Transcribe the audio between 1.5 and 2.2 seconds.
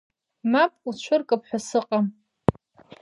сыҟам.